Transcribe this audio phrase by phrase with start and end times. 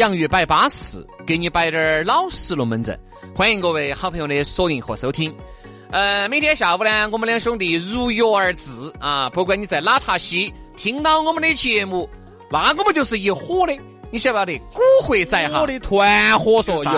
[0.00, 2.98] 洋芋摆巴适，给你摆点儿老实龙门阵。
[3.36, 5.30] 欢迎各位好朋友的锁定和收听。
[5.90, 9.28] 呃，每天下午呢，我们两兄弟如约而至啊。
[9.28, 12.08] 不管你在哪塔西听到我们的节目，
[12.50, 13.78] 那我们就是一伙的。
[14.10, 14.58] 你晓不晓得？
[14.72, 16.94] 古惑仔哈，的团伙作，一伙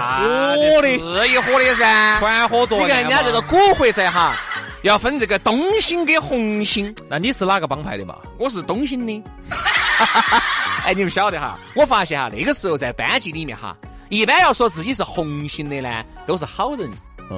[0.81, 2.20] 的，是一伙的噻。
[2.20, 4.37] 团伙作，你看人家这个古惑仔哈，
[4.83, 6.94] 要分这个东兴跟红星。
[7.08, 8.16] 那你是哪个帮派的嘛？
[8.38, 9.22] 我是东兴的。
[10.84, 11.58] 哎，你们晓得哈？
[11.77, 13.77] 我发现哈，那个时候在班级里面哈，
[14.08, 16.91] 一般要说自己是红星的呢，都是好人，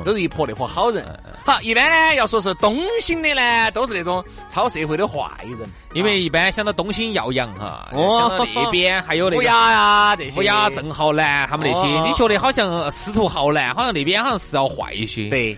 [0.03, 1.05] 都是一泼那伙好人。
[1.45, 5.69] 好，一般呢要说是东兴的呢，都是那种超社会的坏人。
[5.93, 15.29] 因为一般想到东兴耀阳哈，想到那边还有那个乌鸦呀这些，乌鸦郑浩南他们那些，你觉得好像司徒浩南好像那边好像是要坏一些。
[15.29, 15.57] 对，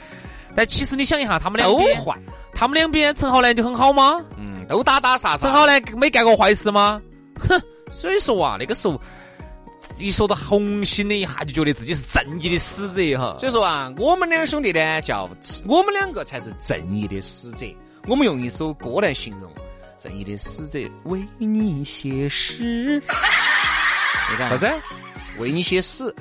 [0.56, 2.18] 但其实你想一下，他们两边坏，
[2.54, 4.24] 他们两边陈浩南就很好吗？
[4.38, 5.46] 嗯，都打打杀杀。
[5.46, 7.00] 陈浩南没干过坏事吗？
[7.38, 7.60] 哼。
[7.92, 9.00] 所以说啊，那个时候
[9.96, 13.36] 一说到红星的，一下就觉得自己是正义的使者哈。
[13.38, 15.30] 所以说啊，我们两兄弟呢，叫
[15.66, 17.64] 我们两个才是正义的使者。
[18.08, 19.52] 我们用一首歌来形容
[20.00, 23.00] 正义的使者，为你写诗。
[24.38, 24.68] 啥子？
[25.38, 26.12] 为你写诗，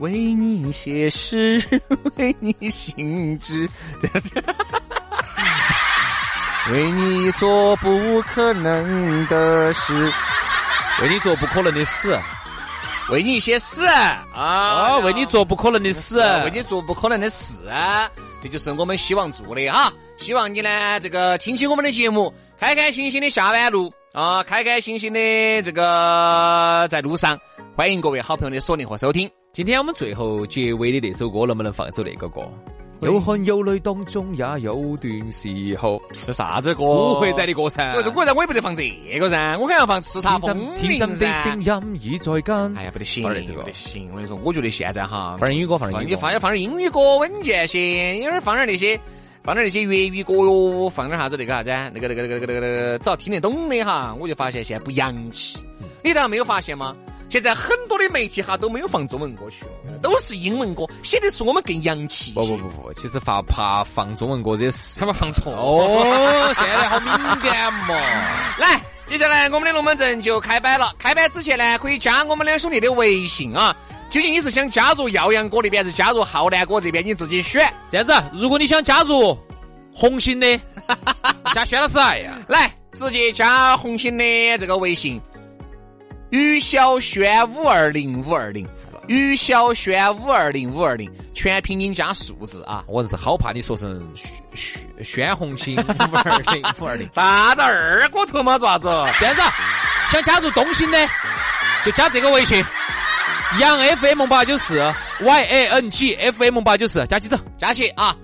[0.00, 1.62] 为你写诗，
[2.16, 3.68] 为你行之。
[6.72, 10.10] 为你做不可能的事。
[11.02, 12.18] 为你做不可能的事，
[13.10, 13.86] 为你写诗
[14.34, 14.98] 啊！
[14.98, 17.54] 为你做不可能的事，为你做不可能的事，
[18.42, 19.92] 这就是我们希望做的哈。
[20.18, 27.38] 希望你呢，这个听起我们的节目，开开心心的下班路啊，开开心心的这个在路上。
[27.74, 29.39] 欢迎各位好朋友的锁定和收听。
[29.52, 32.40] 今天我们最后结尾的那首歌，能不能放一首那个歌？
[33.00, 36.84] 有汗有泪当中也有段时候，这啥子歌？
[36.84, 37.92] 古惑仔的歌噻。
[37.96, 38.88] 我这歌噻，我也不得放这
[39.18, 42.76] 个噻，我肯定要放《叱咤风云》的声音已在跟。
[42.76, 44.08] 哎呀，不得行，不得行！
[44.12, 48.96] 我跟你说，我觉得现在哈，放点英语歌，放点英语放点放点英语歌稳健些，一会儿放点那些，
[49.42, 55.58] 放点那些粤语歌哟，放点啥子那个啥子，那个那个那个那个那个，只要听得懂的哈，我就发现现在不洋气。
[56.04, 56.96] 你难道没有发现吗？
[57.30, 59.64] 现在很多的媒体哈都没有放中文歌曲
[60.02, 62.32] 都是英文歌，显得是我们更洋气。
[62.32, 66.52] 不不不不，其实怕怕放中文歌这事，他们放错哦。
[66.58, 67.10] 现在好敏
[67.40, 67.94] 感嘛。
[68.58, 70.92] 来，接下来我们的龙门阵就开摆了。
[70.98, 73.74] 开摆之前呢，可以加我们两兄弟的微信啊。
[74.10, 77.06] 究竟你是想加入耀阳哥那边，还是加入浩南哥这边？
[77.06, 77.72] 你自己选。
[77.88, 79.38] 这样子，如果你想加入
[79.94, 80.60] 红星的，
[81.54, 85.20] 加轩老师，哎呀，来直接加红星的这个微信。
[86.30, 88.66] 于小轩五二零五二零，
[89.08, 92.84] 于小轩五二零五二零，全拼音加数字啊！
[92.86, 94.00] 我是好怕你说成
[94.54, 98.56] 轩轩红星五二零五二零，啥子 二锅头嘛？
[98.58, 98.88] 做啥子？
[99.18, 99.42] 这样子，
[100.12, 100.98] 想加入东兴的，
[101.84, 102.64] 就加这个微信，
[103.58, 104.78] 杨 FM 八九四
[105.20, 108.14] Y A N G F M 八九四，加起走，加起啊！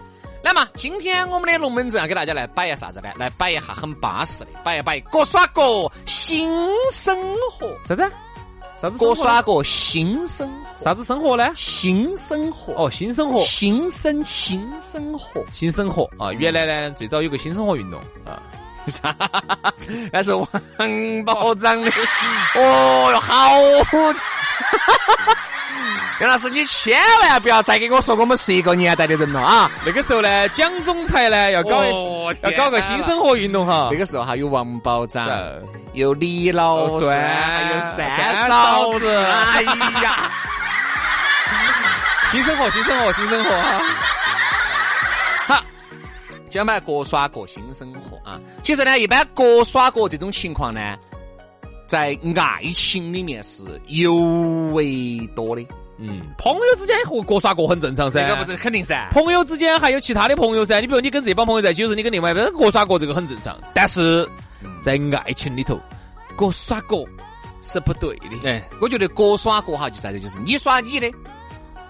[0.47, 3.09] 那么今天我们的龙门阵啊，给大家来摆一下啥子呢？
[3.17, 6.49] 来摆一下很巴适的，摆一摆各耍各新
[6.93, 7.19] 生
[7.51, 7.67] 活。
[7.85, 8.09] 啥子？
[8.81, 8.97] 啥子？
[8.97, 10.85] 各耍各新生活。
[10.85, 11.53] 啥子生活呢？
[11.57, 12.73] 新生活。
[12.75, 13.43] 哦，新生活。
[13.43, 15.45] 新生新生活。
[15.51, 16.33] 新生活啊！
[16.33, 18.41] 原来呢，最早有个新生活运动啊，
[20.13, 20.49] 那是王
[21.25, 21.91] 宝长的。
[22.55, 23.35] 哦哟，好。
[26.19, 29.71] 杨老师，你千万不要再给我说我们是一个年代的人了啊！
[29.85, 33.91] 那个时候呢，蒋总裁呢要搞要搞个新生活运动哈。
[33.93, 35.29] 那个时候还有王保长，
[35.93, 39.15] 有李老栓，还有三嫂子。
[39.15, 39.61] 哎
[40.03, 40.33] 呀，
[42.33, 43.81] 新生活，新生活，新生活哈。
[45.55, 45.65] 好，
[46.31, 48.41] 今天我们来各耍各新生活啊。
[48.63, 50.97] 其实呢，一般各耍各这种情况呢，
[51.87, 54.15] 在爱情里面是尤
[54.73, 55.63] 为多的。
[55.99, 58.21] 嗯，朋友之间和各耍各很正常噻。
[58.21, 59.09] 这个不是肯定噻。
[59.13, 63.59] 朋友之间还有其他的朋友噻，你比如你跟这帮朋友在一起，有时候你跟另外一个人各耍各，这个很正常。
[63.73, 64.29] 但是
[64.83, 65.81] 在爱情里头，
[66.37, 67.05] 各耍各
[67.63, 68.49] 是不对的。
[68.49, 71.11] 哎，我觉得各耍各哈，就啥子，就是你耍你的，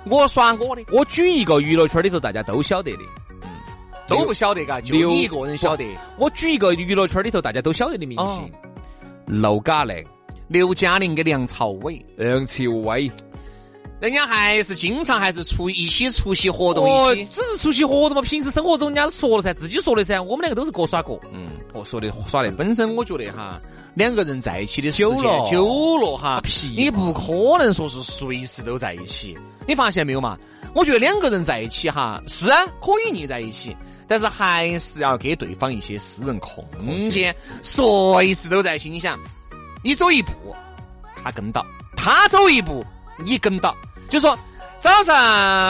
[0.05, 0.85] 我耍我的。
[0.93, 3.03] 我举一个娱乐圈里头大家都晓得的，
[3.43, 3.49] 嗯
[4.07, 5.85] 都不晓得嘎，就你一个人晓得。
[6.17, 8.53] 我举一个娱乐圈里头大家都晓得的明星，
[9.27, 10.05] 刘嘉玲、
[10.47, 13.11] 刘嘉玲跟梁朝伟、梁朝伟。
[13.99, 18.21] 人家还是经常还是出一起出席活动一起，只是出席活动嘛。
[18.21, 20.21] 平时生活中人家说了噻，自己说的噻。
[20.21, 21.19] 我们两个都是各耍各。
[21.33, 22.53] 嗯，哦，说的耍的。
[22.53, 23.59] 本身我觉得哈，
[23.95, 25.19] 两个人在一起的时间
[25.51, 26.43] 久了哈，
[26.77, 29.35] 你不可能说是随时都在一起。
[29.67, 30.37] 你发现没有嘛？
[30.75, 33.75] 我觉得两个人在一起哈，是啊，可以腻在一起，
[34.07, 36.63] 但是还是要给对方一些私人空
[37.09, 38.91] 间，随时都在一起。
[38.91, 39.19] 你想，
[39.83, 40.55] 你走一步，
[41.25, 41.63] 他跟到；
[41.97, 42.85] 他走一步。
[43.19, 43.75] 你跟到，
[44.09, 44.39] 就说
[44.81, 45.17] 早上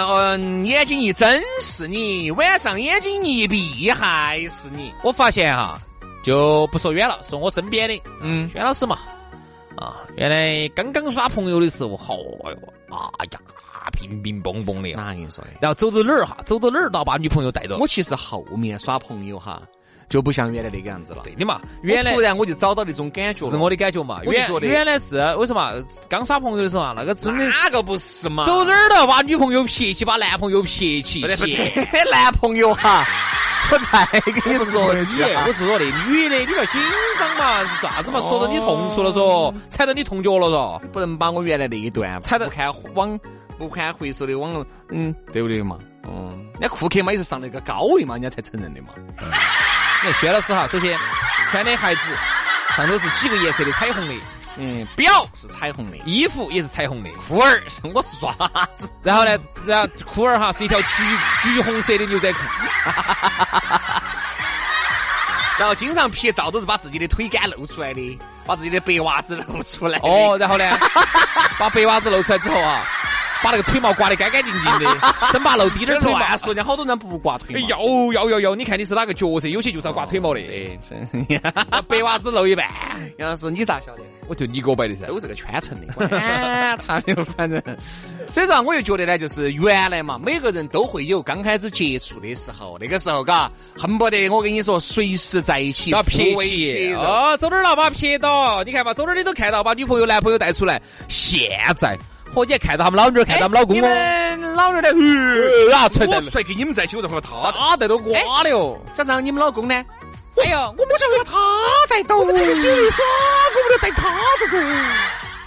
[0.09, 4.93] 嗯眼睛一睁是你，晚上眼睛一闭还是你。
[5.03, 5.81] 我发现哈，
[6.23, 8.99] 就不说远了，说我身边的，嗯，轩老师嘛，
[9.77, 12.59] 啊，原来刚刚耍朋友的时候，好哟，
[13.19, 13.41] 哎呀，
[13.93, 15.51] 乒乒乓乓的，哪跟你说的？
[15.61, 17.77] 然后走到哪儿哈，走到哪儿都要把女朋友带到。
[17.77, 19.63] 我其实后面耍朋友哈。
[20.09, 21.23] 就不像原来那个样子了。
[21.25, 24.21] 对的嘛，原来突然我就找到那种感觉，是我的感觉嘛。
[24.25, 25.73] 原原来是为什么？
[26.09, 28.45] 刚耍朋友的时候啊，那个真的哪个不是嘛？
[28.47, 31.23] 走哪儿都要把女朋友撇起，把男朋友撇起。
[32.11, 33.05] 男朋友哈，
[33.71, 36.81] 我再跟你说一句，不是说那女的，你不要紧
[37.19, 37.65] 张嘛？
[37.67, 38.21] 是啥子嘛？
[38.21, 43.19] 说到你痛处了嗦，踩到你痛脚了嗦，不能把我原来那一段踩到看往
[43.59, 45.79] 不堪回首的网络，嗯，对不对嘛？
[46.09, 48.89] 嗯，那库克嘛也是上了一个高位嘛，人家才承认的嘛。
[50.05, 50.99] 那薛老师哈，首先
[51.51, 52.17] 穿的鞋子
[52.77, 54.15] 上头是几个颜色的彩虹的，
[54.57, 57.63] 嗯，表是彩虹的，衣服也是彩虹的，裤儿
[57.95, 58.33] 我是爪
[58.77, 61.03] 子，然后呢，然后裤儿哈是一条橘
[61.43, 62.39] 橘红色的牛仔裤，
[65.59, 70.79] 然后经常拍照都是把自己的腿杆露出来的，把自己的白袜子露出来，哦，然后呢，
[71.59, 72.85] 把白袜子露出来之后啊。
[73.43, 74.87] 把那个腿毛刮得干干净净的，
[75.33, 76.37] 生怕露滴点 儿腿毛。
[76.39, 77.69] 说人家好多人不刮腿毛。
[77.69, 79.49] 要要要要，你看你是哪个角色？
[79.49, 80.41] 有些就是要刮腿毛的。
[81.89, 82.67] 白袜子露一半。
[83.19, 84.03] 杨老师，你咋晓得？
[84.29, 85.93] 我就你给我摆的噻，都是个圈层的。
[86.87, 87.63] 他就反正，
[88.33, 98.65] 所以说我又觉得呢，就是原来嘛，每个人都会有刚开始接触的时候，那个时候嘎，恨不得我跟你说，随时在一起，要撇起哦，走哪儿了把撇到？
[98.65, 100.81] 你看嘛，走哪儿你都看到，把女朋友、男朋友带出来。
[101.09, 101.49] 现
[101.79, 101.97] 在。
[102.37, 103.89] 伙计看到他们老女儿，看到他们老公哦，
[104.55, 108.79] 老女儿的，啊，出来出来跟你们在一起，我才会他他带到瓜的哦。
[108.95, 109.75] 小张，你们老公呢？
[110.45, 111.33] 哎呀，我们想要他
[111.89, 113.03] 带到，我们这个姐妹耍，
[113.55, 114.61] 我们要带他这种。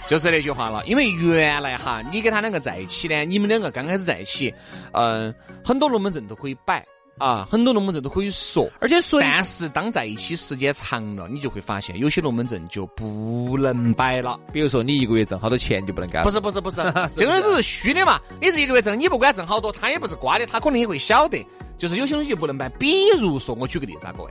[0.08, 4.52] 就是那句话了，因为原来哈，你跟他两个在一起呢，你们两个刚开始在一起，
[4.90, 5.32] 嗯，
[5.64, 6.84] 很多龙门阵都可以摆。
[7.18, 14.38] 啊，很多龙门阵都可以说，而且说，但是当在一起时间长了，你就会发现有些龙门阵就不能摆了。
[14.52, 16.22] 比如说，你一个月挣好多钱就不能干？
[16.24, 16.76] 不是不是不是，
[17.14, 18.18] 这个都是虚的嘛。
[18.40, 21.44] 你是一个月挣，你不管挣好多，他也不是瓜的，他可能也会晓得。
[21.76, 22.68] 就是有些东西就不能摆。
[22.70, 24.30] 比如说，我举个例子啊，各位，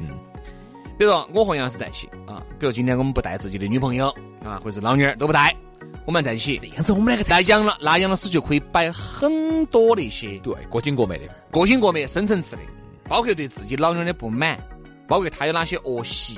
[0.98, 4.10] 比如说我和杨老师在一起啊，比如今天我们不带自己的女朋友
[4.44, 5.56] 啊，或者是老女儿都不带，
[6.06, 12.62] 我们在一起，这样子我们两个在杨老，那杨老师就可以摆很多那些对过紧过美的、过紧过美、深层次的。
[13.08, 14.56] 包括对自己老娘的不满，
[15.08, 16.38] 包括他有哪些恶习，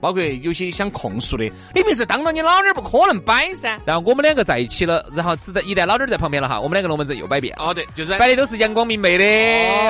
[0.00, 3.78] 包括有些想控诉的，你平时当着你老娘不可能摆噻。
[3.84, 7.54] 然后我们两个在一起了，然后只在一旦老娘在旁边了哈，我们两个龙门阵又摆遍。
[7.56, 9.24] 哦，对，就是摆的都是阳光明媚的，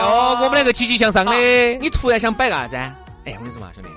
[0.02, 1.34] 哦，我们两个积极向上的。
[1.80, 2.76] 你突然想摆个啥子？
[2.76, 3.88] 哎，我跟你说嘛，兄弟，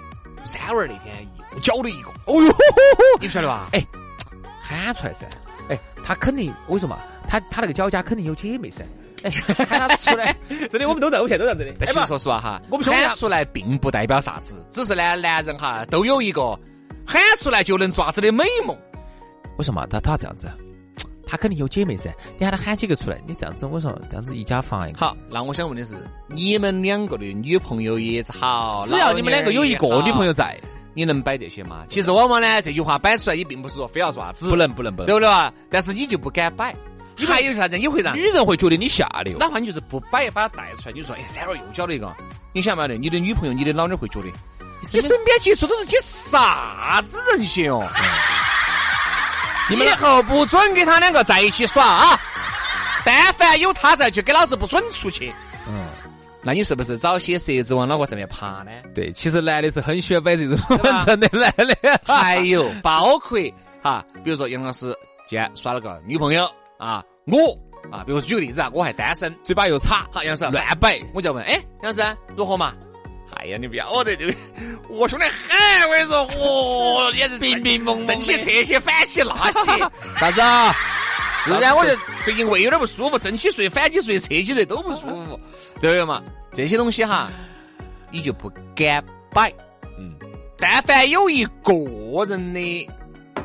[0.45, 2.55] 三娃儿那天又搅了一个，哦哟，
[3.19, 3.67] 你不晓得吧？
[3.73, 3.85] 哎，
[4.77, 5.25] 喊出来噻，
[5.69, 6.97] 哎，他肯定，我跟你说嘛，
[7.27, 8.83] 他他那个脚家肯定有姐妹噻。
[9.67, 10.35] 喊他出来，
[10.71, 11.77] 真的，我们都在，我们现在都在这里。
[11.85, 16.57] 其实说实话哈，我们喊出来并不代表啥子，只是呢，男人哈都有一个
[17.05, 18.75] 喊出来就能抓子的美梦。
[19.57, 20.51] 为什么他他这样子？
[21.27, 24.97] 他肯定有姐妹噻，你喊他喊几个出来，你这样子，我说这样子一家防一个。
[24.97, 25.95] 好，那我想问的是，
[26.27, 30.59] 你们两个的女朋友也好，只要你们两个有一个女朋友在，
[30.93, 31.83] 你能摆这些吗？
[31.89, 35.51] 其实往往呢，这句话摆出来也并不是说非要啥子，不能不能不能，对不对啊？
[35.69, 36.75] 但是你就不敢摆。
[37.27, 37.77] 还有啥子？
[37.77, 42.11] 你会让女人会觉得你下流，哪怕你就是不摆，把它带出来，你说哎，三儿又交了一个，
[42.51, 42.95] 你想不晓得？
[42.95, 44.27] 你的女朋友、你的老娘会觉得
[44.91, 47.87] 你身边接触都是些啥子人些哦？
[49.69, 52.19] 你们以后不准跟他两个在一起耍啊！
[53.05, 55.31] 但凡有他在，就给老子不准出去。
[56.41, 58.71] 嗯，那你是不是找些蛇子往脑壳上面爬呢？
[58.93, 62.01] 对，其实男的是很喜欢摆这种文章 的，男的。
[62.05, 63.39] 还有包括
[63.81, 64.95] 哈，比如说杨老师
[65.27, 67.37] 今天耍了个女朋友啊，我
[67.91, 72.73] 啊，比如说举个例子啊，我还单身，嘴巴又差，好杨老师乱摆，我就问，哎，杨老师如何嘛？
[73.37, 74.25] 哎呀，你不要得，这
[74.89, 79.79] 我凶得很，我跟你说，哦， 也是冰冰蒙蒙，正起这些，反起那些，
[80.17, 80.75] 啥子啊？
[81.43, 81.91] 是啊，我就
[82.23, 85.20] 最近胃有点不舒服，正起睡、反起睡、侧起睡都不舒服，
[85.81, 86.21] 对不对嘛？
[86.53, 87.31] 这些东西哈，
[88.11, 89.51] 你就不敢摆。
[89.97, 90.13] 嗯，
[90.59, 91.73] 但凡有一个
[92.27, 92.89] 人的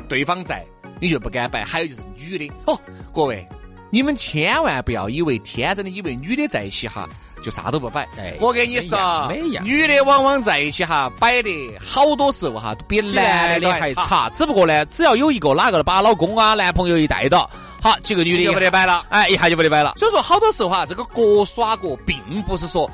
[0.07, 0.63] 对方在，
[1.01, 1.63] 你就不敢摆。
[1.63, 2.79] 还有就是女的哦，
[3.13, 3.47] 各位，
[3.89, 7.09] 你们千万不要以为天真的以为女的在一起哈
[7.41, 8.07] 就啥都不摆。
[8.17, 9.31] 哎，我跟你说，
[9.63, 14.29] 女的往往在一起哈摆的好多时候哈比男的还差。
[14.37, 17.49] 只不过呢，只要有一个哪个把老公啊、男朋友一带到。
[17.81, 19.93] 好，几个女的就不得摆了，哎，一下就不得摆了。
[19.97, 22.89] 所以说，好多时候哈，这个各耍各，并不是说，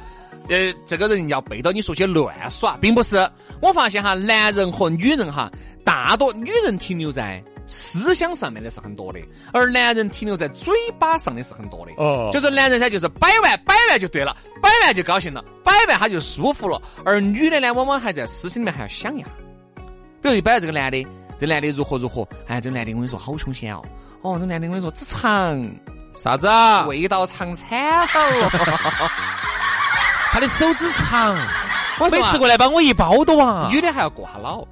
[0.50, 3.30] 呃，这个人要背到你说去乱耍，并不是。
[3.62, 5.52] 我发现哈，男人和女人哈，
[5.86, 9.20] 大多女人停留在思想上面的是很多的，
[9.54, 11.94] 而男人停留在嘴巴上的是很多的。
[11.98, 16.82] 哦，就是男人他就是摆完摆完就对了，摆完就高兴了，摆完他就舒服了。
[17.06, 19.26] 而女的呢，往往还在思想里面还要想呀。
[20.22, 21.06] 比如一摆这个男的，
[21.40, 23.84] 这男的如何如何，哎，这个男的我跟你说好凶险哦。
[24.22, 25.62] 哦，这男的我跟你说，只尝
[26.24, 26.86] 啥子啊？
[26.86, 28.08] 味道尝惨了，
[30.32, 31.36] 他的手指长，
[32.12, 33.68] 每次过来帮我一包都啊。
[33.70, 34.66] 女的还要过下脑，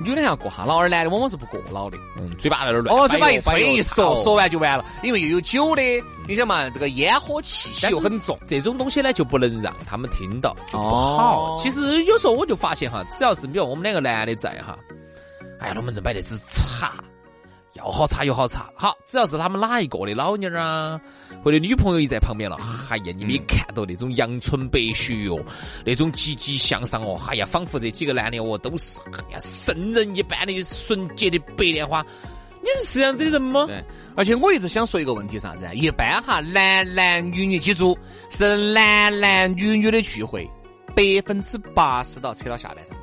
[0.00, 1.98] 女的还要过下脑，而男的往往是不过脑的。
[2.16, 4.84] 嗯，嘴巴在那儿乱，哦，嘴巴一吹一说，说完就完了。
[5.02, 5.82] 因为又有酒的，
[6.28, 11.58] 你想嘛，这个烟火气息又很重，这种东西呢就不能让他们听到，就不好。
[11.60, 14.78] 其实有时候我就发现哈，只要是比如我们两个男的在哈，
[15.60, 16.94] 哎呀，龙门阵摆的只茶。
[17.74, 20.98] 要好茶有好茶，好，只要是他们哪一个的老娘儿啊，
[21.44, 22.56] 或者女朋友一在旁边了，
[22.88, 25.38] 哎呀，你没看到那种阳春白雪哟，
[25.84, 32.00] 那种积极向上哦，哎呀，仿佛这几个男的哦都是哎呀圣人一般的纯洁的白莲花，
[32.62, 33.66] 你们是这样子的人吗？
[33.66, 33.84] 对，
[34.16, 35.68] 而且我一直想说一个问题，啥子？
[35.74, 37.94] 一般哈，男男女女，记住
[38.30, 40.50] 是男男女女的聚会，
[40.94, 42.96] 百分之八十都要扯到下半身。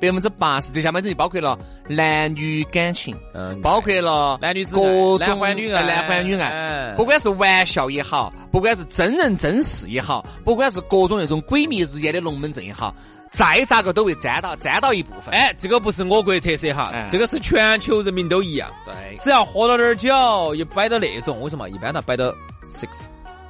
[0.00, 12.94] 百分之八十，这下面就包括了男女感情，嗯，包括了男女各种男欢女爱，男欢女爱，不管是玩笑也好，不管是真人真事也好，不管是各种那种鬼迷日眼的龙门阵也好，
[13.30, 15.34] 再咋个都会沾到沾到一部分。
[15.34, 18.70] 哎，这个不是我国特色哈，这个是全球人民都一样。
[18.86, 21.68] 对，只要喝了点酒，一摆到那种，为什么？
[21.68, 22.32] 一般都摆到
[22.68, 23.02] six，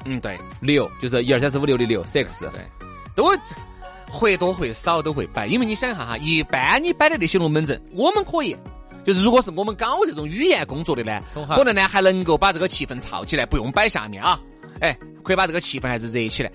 [0.04, 2.60] 嗯，对，六就是一二三四五六的六 six，对，
[3.14, 3.30] 都。
[4.10, 8.56] 或多或少都会摆，因为你想一下哈，一般你摆的那些龙门阵，我们可以，
[9.06, 11.20] 就是如果是我们搞这种语言工作的呢，
[11.54, 14.38] 可能呢还能够把这个气氛炒起来，不用摆下面啊，
[14.80, 16.50] 哎，可以把这个气氛还是热起来。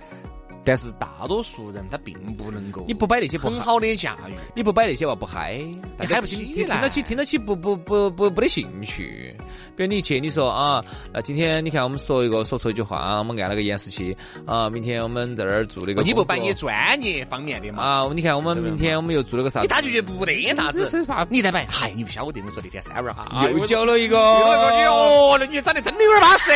[0.65, 5.59] 但是大多数人他并不能够，你不摆那些很好的驾驭，你不摆那些话不嗨，
[5.99, 9.35] 嗨不起听得起听得起不不不不不得兴趣。
[9.75, 17.83] 比如你去你说啊，那今天你看我们说一个说错一句话，我们按了个延时器啊，明天我们在那儿做那个，你不摆你专业方面的嘛？
[17.83, 19.61] 啊，你看我们明天我们又做了个啥？
[19.61, 21.05] 你咋就觉得不得啥子？
[21.29, 26.51] 你再摆，嗨，你不晓得我说那天三娃哈，又交了一个，哦，那女长得真的有点巴适。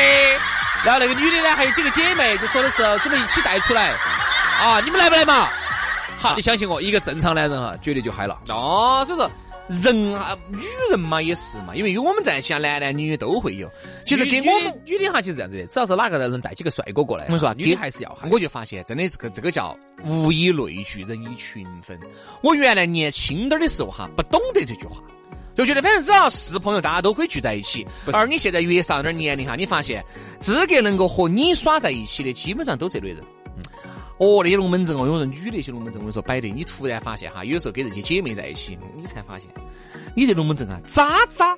[0.86, 3.99] 然后那个女的呢，还有几个姐妹，就说的是准备一起带出来。
[4.62, 5.50] 啊，你们来不来嘛？
[6.18, 8.38] 好，你相信我，一个正常男人哈，绝对就嗨了。
[8.50, 9.32] 哦，所以说
[9.70, 13.70] 人啊，女人嘛也是嘛，因为有我们在一起，男男女女都会有。
[14.06, 18.28] 其实给我们女的哈，其实这样子的，只要是哪个人能带几个帅哥过来，我跟你说，女的还是要嗨。
[18.30, 21.98] 我就发现，真的这个这个叫物以类聚，人以群分。
[22.42, 24.98] 我原来年轻点的时候哈，不懂得这句话，
[25.56, 27.88] 就觉得反正只要是朋友，大家都可以聚在一起。
[28.12, 30.04] 而你现在越上点年龄哈，你发现
[30.42, 33.24] 资格能够和你耍在一起的，基本上都这类人。
[34.20, 39.50] 哦，那些龙门阵哦，有人女那些龙门阵，我跟你说摆的，你突然发现哈，有时候跟这些姐妹在一起，你才发现，
[40.16, 41.58] 你这龙门阵啊，渣渣，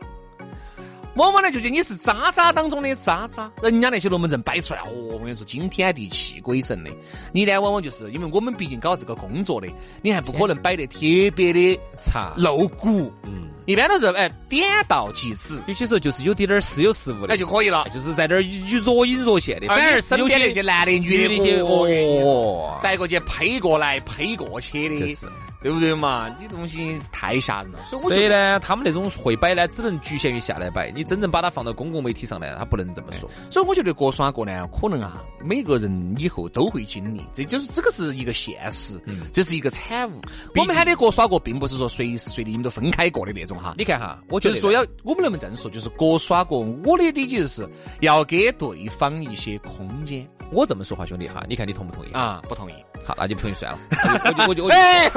[1.15, 6.91] 往往呢就觉得你是渣渣当中的渣渣，人家那些龙门阵摆出来，哦，我跟你说惊天地泣鬼神的，
[7.33, 9.67] 你呢往往就是因为我们毕竟搞这个工作的，
[10.01, 10.99] 你还不可能摆得特
[11.35, 12.33] 别的差。
[12.37, 13.50] 露骨，嗯。
[13.71, 17.87] 一般都是哎点到即止，有些时候就是有点点似有似无的，那就可以了。
[17.93, 18.41] 就是在那儿
[18.83, 25.25] 若隐若现的，反而身边那些男的女的那些哦，带过去呸过来呸过去的，就是
[25.61, 26.35] 对不对嘛？
[26.39, 30.89] 你东西太吓人了，所以呢，他们那种会摆呢，只能局限于下来摆。
[30.91, 33.29] 你真正把它放到公共媒体上来，他不能这么说。
[33.49, 38.99] 所以我觉得各耍各呢，可能啊，每个人以后都会经历，这就是这个是一个现实，
[39.31, 40.19] 这是一个产物。
[40.55, 43.75] 我们喊的各耍各，并不是说随时随地你们都分开过的那种哈。
[43.77, 50.27] 你看哈，我就是说要我们能不能这样说，就是各耍各，我的理解就是要给对方一些空间。
[50.51, 52.41] 我这么说话，兄弟哈，你看你同不同意啊？
[52.47, 52.75] 不同意。
[53.05, 53.79] 好，那就不同意算了。
[54.23, 55.09] 我就我就我就哎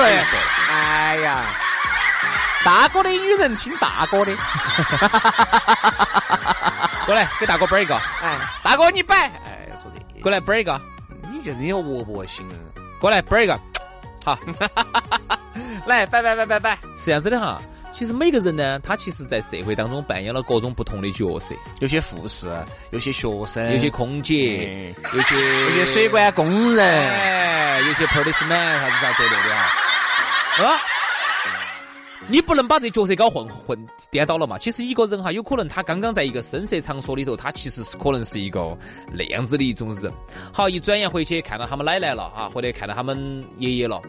[0.69, 1.55] 哎呀，
[2.65, 4.35] 大哥的女人听大哥的。
[7.05, 7.95] 过来给大哥摆一个。
[7.97, 9.27] 哎，大哥你摆。
[9.29, 10.21] 哎，说这。
[10.21, 10.81] 过来摆一个。
[11.31, 12.47] 你就是你活泼型。
[12.99, 13.61] 过来摆一个。
[14.25, 14.39] 好。
[15.85, 16.79] 来摆摆摆摆摆。
[16.97, 17.61] 是这样子的哈。
[17.95, 22.49] 其实每个人呢，他其实，在社会当中扮演了各种不同的角色，有些护士，
[22.91, 29.63] 有些学生，有些空姐，有些有些水管工人，哎，有些 policeman 啥子啥之类的啊。
[30.59, 30.81] 啊，
[32.27, 33.79] 你不能把这角色搞混混
[34.11, 34.59] 颠倒了嘛？
[34.59, 38.77] 其实一个人哈，有可能他刚刚在一个深色场所里头，他其实是可能是一个
[39.13, 40.13] 那样子的一种人。
[40.53, 44.03] 好，一转眼回去看到他们奶奶了啊，或者看到他们爷爷了。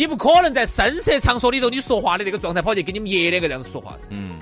[0.00, 4.08] 你不可能在声色场所里头，你说话的那个状态跑去跟你们爷两个这样子说话噻。
[4.10, 4.40] 嗯。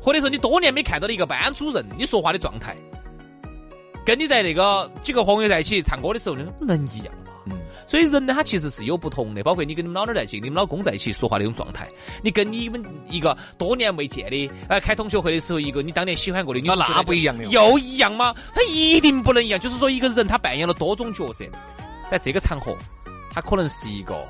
[0.00, 2.74] 或者说你多年没看到的一个班主任，你说话的状态，
[4.06, 7.30] 跟你在那个几个朋友在一起唱歌的时候，能一样吗？
[7.44, 7.58] 嗯。
[7.86, 11.86] 所以人呢，他其实是有不同的，包括你跟你们老娘在一起，你们老公在一起说话那种状态，
[12.22, 17.44] 你跟你们一个多年未见的，呃，开同学会的时候，一个你当年喜欢过的，你那不一样的。
[17.44, 18.34] 又一样吗？
[18.54, 19.60] 他一定不能一样。
[19.60, 21.44] 就是说，一个人他扮演了多种角色，
[22.10, 22.74] 在这个场合，
[23.30, 24.26] 他可能是一个。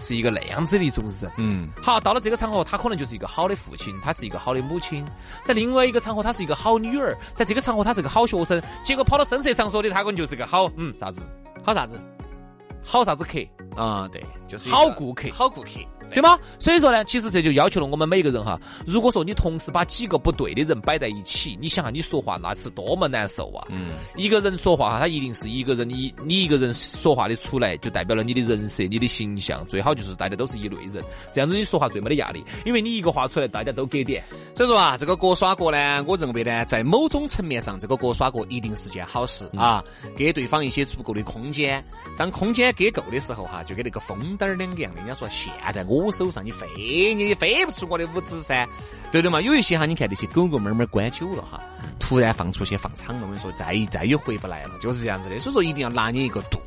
[0.00, 5.04] 是一个那样子的一种人，嗯，好，到了这个场合，他可能就是一个好的父亲，他是一个好的母亲；
[5.44, 8.60] 在另外一个场合，他是一个好女儿；在这个场合，他是个好学生。
[8.82, 11.22] 结果跑到深色场所的，他可能就是个好，嗯，啥子？
[11.62, 12.00] 好啥子？
[12.82, 13.38] 好啥子客？
[13.76, 15.68] 啊，对，就是好顾客，好顾客。
[16.14, 16.38] 对吗？
[16.58, 18.60] 所以说呢，其实这就要求了我们每一个人哈。
[18.86, 23.66] 如果说你同时把几个不对的人摆在一起，你想下你说话那是多么难受啊！
[23.70, 29.66] 嗯，一个人说话哈，他一定是一个人，你你一个人说话的出来，就代表了你的人设、你的形象。
[29.66, 34.22] 最好就是大家都是一类人，这样子你说话最没得压力，因为你一个话出来，大家都给点。
[34.56, 39.82] 所以说啊，这个各耍各呢，我认为呢，在某种层面上，这个各耍各一定是件好事啊，
[40.16, 41.82] 给对方一些足够的空间。
[42.18, 45.00] 当空间给够的时候哈，就跟那个风灯儿两个样的。
[45.00, 46.68] 人家说现在我手上你飞。
[47.14, 48.64] 你也飞不出我的五指噻，
[49.10, 49.40] 对的嘛。
[49.40, 51.60] 有一些哈，你看那些狗狗猫猫关久了哈，
[51.98, 55.36] 突然放出去放场了，我跟你说，再再也回不来了，就是这样子的。
[55.40, 56.60] 所以说一定要拿捏一个度。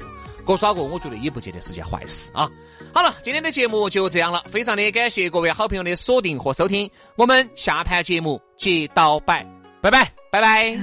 [0.45, 2.49] 过耍过，我觉得也不见得是件坏事啊。
[2.93, 9.41] 好了，今天的节目就这样了，非常的感谢各位好朋友的锁定和收听，我们下盘节目接到摆，
[9.81, 10.77] 拜拜，拜拜。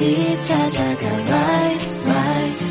[0.00, 2.64] 다시 찾아가 right right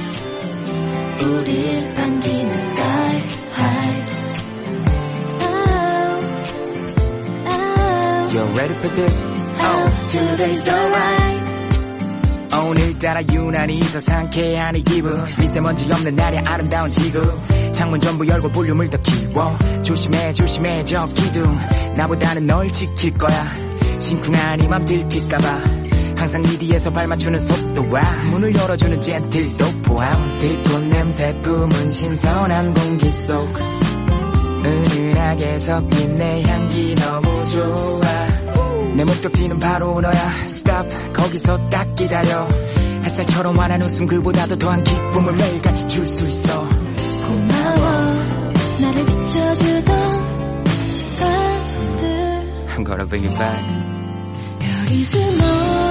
[1.24, 3.22] 우릴 반기는 sky
[3.54, 4.06] high
[5.44, 6.26] oh,
[7.46, 8.34] oh.
[8.34, 9.28] You're ready for this?
[9.28, 11.40] Oh, today's alright
[12.52, 15.24] 오늘따라 유난히 더 상쾌한 이 기분.
[15.38, 17.40] 미세먼지 없는 날의 아름다운 지구.
[17.72, 19.56] 창문 전부 열고 볼륨을 더 키워.
[19.84, 21.60] 조심해 조심해 저 기둥
[21.96, 23.48] 나보다는 널 지킬 거야.
[24.00, 25.89] 심쿵한 이맘 들킬까봐
[26.30, 33.52] 항상 이 뒤에서 발맞추는 속도와 문을 열어주는 젠틀도 포함 들꽃 냄새 품은 신선한 공기 속.
[34.64, 38.94] 은은하게 섞인 내 향기 너무 좋아.
[38.94, 40.30] 내 목적지는 바로 너야.
[40.44, 41.14] Stop.
[41.14, 42.48] 거기서 딱 기다려.
[43.06, 46.64] 햇살처럼 환한 웃음 그보다도 더한 기쁨을 매일같이 줄 수 있어.
[47.26, 48.14] 고마워.
[48.80, 52.66] 나를 비춰주던 시간들.
[52.68, 53.80] I'm gonna bring you back.
[55.10, 55.89] 수놓 떨어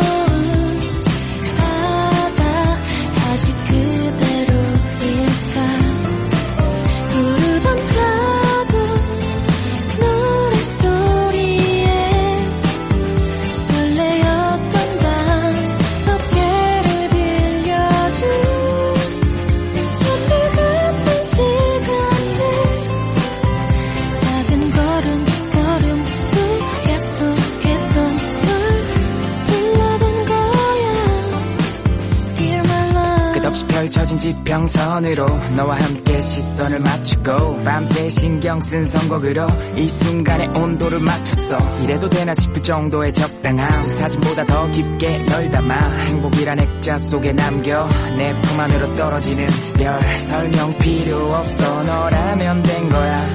[34.28, 41.56] 지평선으로 너와 함께 시선을 맞추고 밤새 신경 쓴 선곡으로 이 순간의 온도를 맞췄어.
[41.82, 43.88] 이래도 되나 싶을 정도의 적당함.
[43.88, 47.86] 사진보다 더 깊게 널 담아 행복이란 액자 속에 남겨
[48.18, 51.82] 내 품 안으로 떨어지는 별 설명 필요 없어.
[51.84, 53.28] 너라면 된 거야.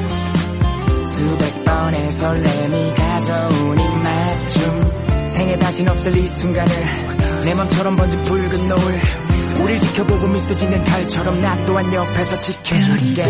[1.07, 5.25] 수백 번의 설렘이 가져온 이 맞춤.
[5.25, 6.71] 생에 다신 없을 이 순간을
[7.45, 9.01] 내 맘처럼 번진 붉은 노을
[9.61, 13.23] 우릴 지켜보고 미소 짓는 달처럼 나 또한 옆에서 지켜줄게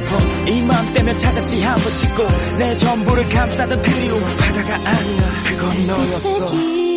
[0.00, 0.50] 싶어.
[0.50, 2.28] 이 마음 때문에 찾았지 한번 씻고.
[2.58, 6.89] 내 전부를 감싸던 그리움 바다가 아니야 그건 너였어